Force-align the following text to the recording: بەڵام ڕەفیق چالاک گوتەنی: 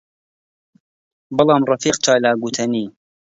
بەڵام 1.37 1.63
ڕەفیق 1.69 1.95
چالاک 2.03 2.35
گوتەنی: 2.43 2.85